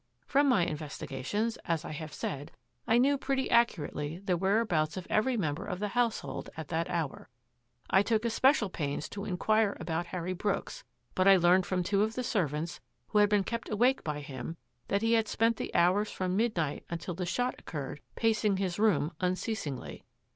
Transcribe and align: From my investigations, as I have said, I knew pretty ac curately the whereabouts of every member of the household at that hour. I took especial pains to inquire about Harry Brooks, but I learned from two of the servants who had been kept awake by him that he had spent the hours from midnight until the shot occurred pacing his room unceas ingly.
From 0.25 0.49
my 0.49 0.65
investigations, 0.65 1.59
as 1.65 1.85
I 1.85 1.91
have 1.91 2.11
said, 2.11 2.51
I 2.87 2.97
knew 2.97 3.19
pretty 3.19 3.49
ac 3.51 3.67
curately 3.75 4.25
the 4.25 4.35
whereabouts 4.35 4.97
of 4.97 5.05
every 5.11 5.37
member 5.37 5.63
of 5.63 5.77
the 5.79 5.89
household 5.89 6.49
at 6.57 6.69
that 6.69 6.89
hour. 6.89 7.29
I 7.87 8.01
took 8.01 8.25
especial 8.25 8.71
pains 8.71 9.07
to 9.09 9.25
inquire 9.25 9.77
about 9.79 10.07
Harry 10.07 10.33
Brooks, 10.33 10.83
but 11.13 11.27
I 11.27 11.37
learned 11.37 11.67
from 11.67 11.83
two 11.83 12.01
of 12.01 12.15
the 12.15 12.23
servants 12.23 12.81
who 13.09 13.19
had 13.19 13.29
been 13.29 13.43
kept 13.43 13.69
awake 13.69 14.03
by 14.03 14.21
him 14.21 14.57
that 14.87 15.03
he 15.03 15.13
had 15.13 15.27
spent 15.27 15.57
the 15.57 15.69
hours 15.75 16.09
from 16.09 16.35
midnight 16.35 16.83
until 16.89 17.13
the 17.13 17.27
shot 17.27 17.53
occurred 17.59 17.99
pacing 18.15 18.57
his 18.57 18.79
room 18.79 19.11
unceas 19.21 19.65
ingly. 19.65 20.01